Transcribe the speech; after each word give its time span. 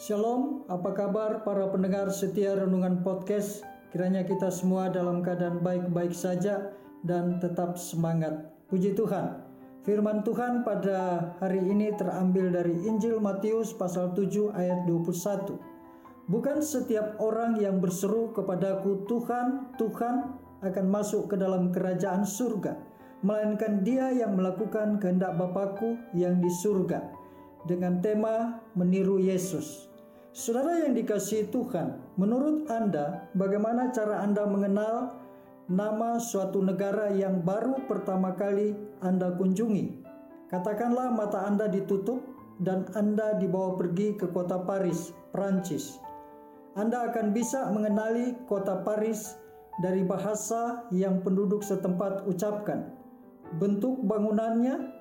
Shalom, 0.00 0.64
apa 0.72 0.96
kabar 0.96 1.44
para 1.44 1.68
pendengar 1.68 2.08
setia 2.08 2.56
Renungan 2.56 3.04
Podcast? 3.04 3.60
Kiranya 3.92 4.24
kita 4.24 4.48
semua 4.48 4.88
dalam 4.88 5.20
keadaan 5.20 5.60
baik-baik 5.60 6.16
saja 6.16 6.72
dan 7.04 7.36
tetap 7.36 7.76
semangat. 7.76 8.48
Puji 8.72 8.96
Tuhan. 8.96 9.44
Firman 9.84 10.24
Tuhan 10.24 10.64
pada 10.64 11.28
hari 11.36 11.60
ini 11.60 11.92
terambil 12.00 12.48
dari 12.48 12.80
Injil 12.88 13.20
Matius 13.20 13.76
pasal 13.76 14.16
7 14.16 14.56
ayat 14.56 14.88
21. 14.88 15.60
Bukan 16.32 16.64
setiap 16.64 17.20
orang 17.20 17.60
yang 17.60 17.76
berseru 17.84 18.32
kepadaku 18.32 19.04
Tuhan, 19.04 19.76
Tuhan 19.76 20.14
akan 20.64 20.86
masuk 20.88 21.28
ke 21.28 21.36
dalam 21.36 21.76
kerajaan 21.76 22.24
surga, 22.24 22.72
melainkan 23.20 23.84
dia 23.84 24.08
yang 24.16 24.32
melakukan 24.32 24.96
kehendak 24.96 25.36
Bapakku 25.36 26.00
yang 26.16 26.40
di 26.40 26.48
surga. 26.48 27.04
Dengan 27.68 28.00
tema 28.00 28.64
meniru 28.72 29.20
Yesus. 29.20 29.89
Saudara 30.30 30.86
yang 30.86 30.94
dikasihi 30.94 31.50
Tuhan, 31.50 32.14
menurut 32.14 32.70
Anda, 32.70 33.26
bagaimana 33.34 33.90
cara 33.90 34.22
Anda 34.22 34.46
mengenal 34.46 35.18
nama 35.66 36.22
suatu 36.22 36.62
negara 36.62 37.10
yang 37.10 37.42
baru 37.42 37.82
pertama 37.90 38.38
kali 38.38 38.78
Anda 39.02 39.34
kunjungi? 39.34 40.06
Katakanlah 40.46 41.10
mata 41.10 41.50
Anda 41.50 41.66
ditutup 41.66 42.22
dan 42.62 42.86
Anda 42.94 43.42
dibawa 43.42 43.74
pergi 43.74 44.14
ke 44.14 44.30
kota 44.30 44.62
Paris, 44.62 45.10
Prancis. 45.34 45.98
Anda 46.78 47.10
akan 47.10 47.34
bisa 47.34 47.66
mengenali 47.74 48.38
kota 48.46 48.86
Paris 48.86 49.34
dari 49.82 50.06
bahasa 50.06 50.86
yang 50.94 51.26
penduduk 51.26 51.66
setempat 51.66 52.30
ucapkan. 52.30 52.86
Bentuk 53.58 53.98
bangunannya, 54.06 54.94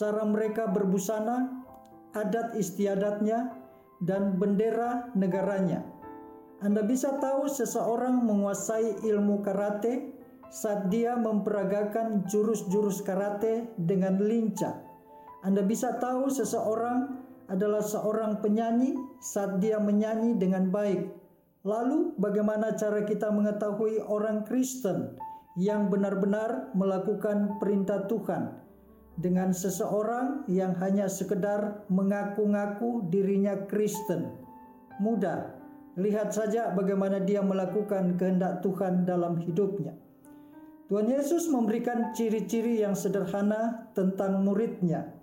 cara 0.00 0.24
mereka 0.24 0.72
berbusana, 0.72 1.68
adat 2.16 2.56
istiadatnya, 2.56 3.59
dan 4.00 4.40
bendera 4.40 5.12
negaranya. 5.12 5.84
Anda 6.60 6.84
bisa 6.84 7.16
tahu 7.16 7.48
seseorang 7.48 8.20
menguasai 8.24 9.04
ilmu 9.04 9.40
karate 9.40 10.12
saat 10.52 10.90
dia 10.92 11.16
memperagakan 11.16 12.26
jurus-jurus 12.28 13.00
karate 13.00 13.70
dengan 13.80 14.20
lincah. 14.20 14.76
Anda 15.40 15.64
bisa 15.64 15.96
tahu 15.96 16.28
seseorang 16.28 17.16
adalah 17.48 17.80
seorang 17.80 18.44
penyanyi 18.44 18.92
saat 19.24 19.56
dia 19.62 19.80
menyanyi 19.80 20.36
dengan 20.36 20.68
baik. 20.68 21.16
Lalu, 21.64 22.16
bagaimana 22.16 22.76
cara 22.76 23.04
kita 23.04 23.28
mengetahui 23.32 24.00
orang 24.04 24.44
Kristen 24.48 25.16
yang 25.56 25.88
benar-benar 25.92 26.72
melakukan 26.72 27.60
perintah 27.60 28.04
Tuhan? 28.08 28.69
Dengan 29.20 29.52
seseorang 29.52 30.48
yang 30.48 30.72
hanya 30.80 31.06
sekedar 31.06 31.84
mengaku-ngaku 31.92 33.04
dirinya 33.12 33.68
Kristen. 33.68 34.32
Mudah, 34.96 35.52
lihat 36.00 36.32
saja 36.32 36.72
bagaimana 36.72 37.20
dia 37.20 37.44
melakukan 37.44 38.16
kehendak 38.16 38.64
Tuhan 38.64 39.04
dalam 39.04 39.36
hidupnya. 39.44 39.92
Tuhan 40.88 41.06
Yesus 41.06 41.46
memberikan 41.52 42.10
ciri-ciri 42.16 42.82
yang 42.82 42.98
sederhana 42.98 43.92
tentang 43.94 44.42
muridnya. 44.42 45.14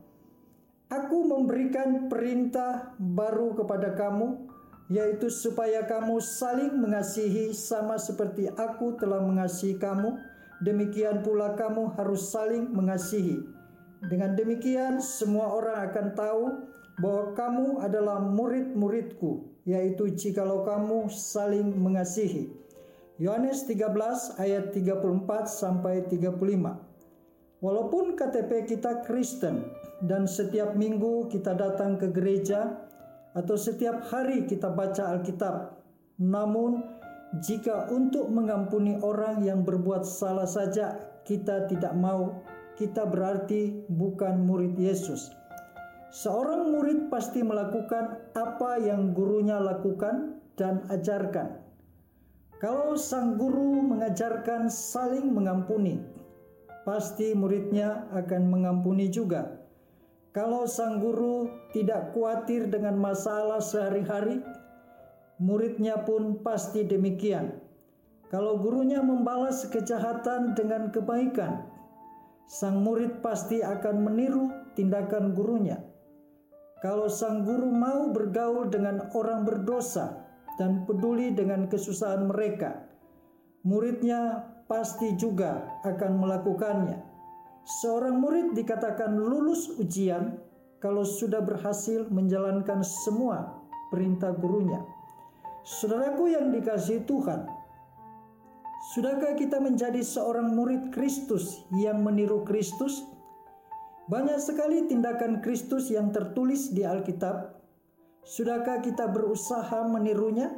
Aku 0.88 1.28
memberikan 1.28 2.08
perintah 2.08 2.96
baru 2.96 3.52
kepada 3.52 3.92
kamu, 3.92 4.48
yaitu 4.88 5.28
supaya 5.28 5.84
kamu 5.84 6.24
saling 6.24 6.72
mengasihi 6.80 7.52
sama 7.52 8.00
seperti 8.00 8.48
aku 8.56 8.96
telah 8.96 9.20
mengasihi 9.20 9.76
kamu, 9.76 10.16
demikian 10.64 11.20
pula 11.28 11.60
kamu 11.60 11.92
harus 12.00 12.32
saling 12.32 12.72
mengasihi. 12.72 13.57
Dengan 14.06 14.38
demikian, 14.38 15.02
semua 15.02 15.50
orang 15.58 15.90
akan 15.90 16.08
tahu 16.14 16.44
bahwa 17.02 17.34
kamu 17.34 17.68
adalah 17.82 18.22
murid-muridku, 18.22 19.46
yaitu 19.66 20.14
jikalau 20.14 20.62
kamu 20.62 21.10
saling 21.10 21.74
mengasihi. 21.74 22.54
Yohanes 23.18 23.66
13 23.66 24.38
ayat 24.38 24.70
34 24.70 25.50
sampai 25.50 26.06
35. 26.06 26.78
Walaupun 27.58 28.14
KTP 28.14 28.70
kita 28.70 29.02
Kristen 29.02 29.66
dan 30.06 30.30
setiap 30.30 30.78
minggu 30.78 31.26
kita 31.34 31.58
datang 31.58 31.98
ke 31.98 32.14
gereja 32.14 32.78
atau 33.34 33.58
setiap 33.58 34.06
hari 34.14 34.46
kita 34.46 34.70
baca 34.70 35.18
Alkitab, 35.18 35.82
namun 36.22 36.86
jika 37.42 37.90
untuk 37.90 38.30
mengampuni 38.30 39.02
orang 39.02 39.42
yang 39.42 39.66
berbuat 39.66 40.06
salah 40.06 40.46
saja 40.46 41.02
kita 41.26 41.66
tidak 41.66 41.98
mau 41.98 42.38
kita 42.78 43.10
berarti 43.10 43.84
bukan 43.90 44.46
murid 44.46 44.78
Yesus. 44.78 45.34
Seorang 46.14 46.72
murid 46.72 47.10
pasti 47.12 47.44
melakukan 47.44 48.32
apa 48.38 48.80
yang 48.80 49.12
gurunya 49.12 49.60
lakukan 49.60 50.40
dan 50.56 50.86
ajarkan. 50.94 51.58
Kalau 52.58 52.98
sang 52.98 53.38
guru 53.38 53.86
mengajarkan 53.86 54.70
saling 54.72 55.30
mengampuni, 55.30 56.02
pasti 56.88 57.38
muridnya 57.38 58.10
akan 58.14 58.50
mengampuni 58.50 59.12
juga. 59.14 59.62
Kalau 60.34 60.66
sang 60.66 61.02
guru 61.02 61.50
tidak 61.74 62.14
khawatir 62.14 62.70
dengan 62.70 62.98
masalah 62.98 63.62
sehari-hari, 63.62 64.42
muridnya 65.38 66.02
pun 66.02 66.42
pasti 66.42 66.86
demikian. 66.86 67.62
Kalau 68.34 68.58
gurunya 68.58 69.06
membalas 69.06 69.70
kejahatan 69.70 70.58
dengan 70.58 70.90
kebaikan, 70.90 71.77
sang 72.48 72.80
murid 72.80 73.20
pasti 73.20 73.60
akan 73.60 74.08
meniru 74.08 74.48
tindakan 74.74 75.36
gurunya. 75.36 75.84
Kalau 76.80 77.12
sang 77.12 77.44
guru 77.44 77.68
mau 77.68 78.10
bergaul 78.16 78.72
dengan 78.72 79.12
orang 79.12 79.44
berdosa 79.44 80.24
dan 80.56 80.88
peduli 80.88 81.36
dengan 81.36 81.68
kesusahan 81.68 82.32
mereka, 82.32 82.88
muridnya 83.68 84.48
pasti 84.72 85.14
juga 85.20 85.82
akan 85.84 86.24
melakukannya. 86.24 86.98
Seorang 87.68 88.16
murid 88.24 88.56
dikatakan 88.56 89.12
lulus 89.20 89.76
ujian 89.76 90.40
kalau 90.80 91.04
sudah 91.04 91.44
berhasil 91.44 92.08
menjalankan 92.08 92.80
semua 92.86 93.60
perintah 93.92 94.32
gurunya. 94.32 94.80
Saudaraku 95.68 96.32
yang 96.32 96.56
dikasihi 96.56 97.04
Tuhan, 97.04 97.44
Sudahkah 98.98 99.38
kita 99.38 99.62
menjadi 99.62 100.02
seorang 100.02 100.58
murid 100.58 100.90
Kristus 100.90 101.70
yang 101.70 102.02
meniru 102.02 102.42
Kristus? 102.42 103.06
Banyak 104.10 104.42
sekali 104.42 104.90
tindakan 104.90 105.38
Kristus 105.46 105.94
yang 105.94 106.10
tertulis 106.10 106.74
di 106.74 106.82
Alkitab. 106.82 107.62
Sudahkah 108.26 108.82
kita 108.82 109.06
berusaha 109.14 109.86
menirunya? 109.86 110.50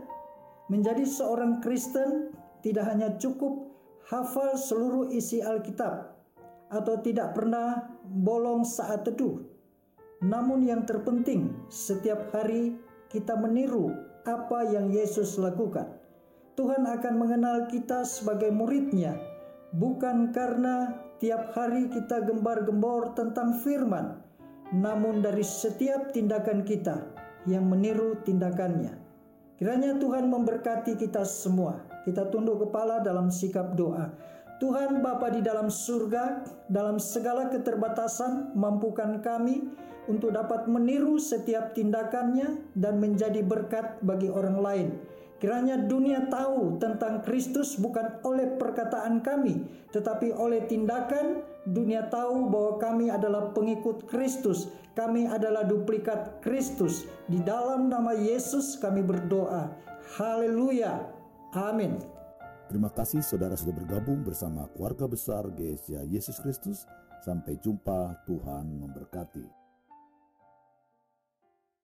Menjadi 0.71 1.03
seorang 1.03 1.59
Kristen 1.59 2.31
tidak 2.63 2.87
hanya 2.87 3.11
cukup 3.19 3.75
hafal 4.07 4.55
seluruh 4.55 5.11
isi 5.11 5.43
Alkitab 5.43 6.15
atau 6.71 6.95
tidak 7.03 7.35
pernah 7.35 7.91
bolong 8.07 8.63
saat 8.63 9.03
teduh. 9.03 9.35
Namun 10.23 10.63
yang 10.63 10.87
terpenting, 10.87 11.67
setiap 11.67 12.31
hari 12.31 12.79
kita 13.11 13.35
meniru 13.35 13.91
apa 14.23 14.63
yang 14.71 14.95
Yesus 14.95 15.35
lakukan. 15.35 15.98
Tuhan 16.59 16.83
akan 16.83 17.15
mengenal 17.15 17.71
kita 17.71 18.03
sebagai 18.03 18.51
muridnya, 18.51 19.15
bukan 19.79 20.35
karena 20.35 20.91
tiap 21.23 21.55
hari 21.55 21.87
kita 21.87 22.19
gembar-gembor 22.27 23.15
tentang 23.15 23.55
firman, 23.63 24.19
namun 24.75 25.23
dari 25.23 25.39
setiap 25.39 26.11
tindakan 26.11 26.67
kita 26.67 27.15
yang 27.47 27.63
meniru 27.63 28.19
tindakannya. 28.27 28.91
Kiranya 29.55 30.03
Tuhan 30.03 30.27
memberkati 30.27 30.99
kita 30.99 31.23
semua. 31.23 31.79
Kita 32.03 32.27
tunduk 32.27 32.67
kepala 32.67 32.99
dalam 32.99 33.31
sikap 33.31 33.79
doa. 33.79 34.11
Tuhan 34.59 34.99
Bapa 34.99 35.31
di 35.31 35.39
dalam 35.39 35.71
surga, 35.71 36.43
dalam 36.67 36.99
segala 36.99 37.47
keterbatasan, 37.47 38.51
mampukan 38.59 39.23
kami 39.23 39.63
untuk 40.11 40.35
dapat 40.35 40.67
meniru 40.67 41.15
setiap 41.23 41.71
tindakannya 41.71 42.67
dan 42.75 42.99
menjadi 42.99 43.39
berkat 43.47 44.03
bagi 44.03 44.27
orang 44.27 44.59
lain. 44.59 44.89
Kiranya 45.39 45.79
dunia 45.79 46.27
tahu 46.27 46.75
tentang 46.83 47.23
Kristus 47.23 47.79
bukan 47.79 48.19
oleh 48.27 48.59
perkataan 48.59 49.23
kami, 49.23 49.63
tetapi 49.95 50.35
oleh 50.35 50.67
tindakan. 50.67 51.47
Dunia 51.63 52.11
tahu 52.11 52.49
bahwa 52.51 52.81
kami 52.81 53.07
adalah 53.07 53.55
pengikut 53.55 54.03
Kristus, 54.11 54.67
kami 54.99 55.31
adalah 55.31 55.63
duplikat 55.63 56.43
Kristus. 56.43 57.07
Di 57.31 57.39
dalam 57.39 57.87
nama 57.87 58.11
Yesus 58.11 58.75
kami 58.75 58.99
berdoa. 58.99 59.71
Haleluya. 60.19 61.07
Amin. 61.55 61.95
Terima 62.67 62.91
kasih 62.91 63.23
saudara 63.23 63.55
sudah 63.55 63.73
bergabung 63.73 64.21
bersama 64.21 64.67
keluarga 64.75 65.07
besar 65.07 65.47
GSA 65.55 66.03
Yesus 66.05 66.37
Kristus. 66.43 66.83
Sampai 67.23 67.59
jumpa, 67.59 68.27
Tuhan 68.27 68.79
memberkati. 68.79 69.58